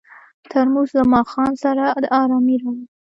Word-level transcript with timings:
ترموز 0.51 0.89
له 0.97 1.03
ماښام 1.13 1.51
سره 1.63 1.83
ارامي 2.21 2.55
راوړي. 2.61 2.85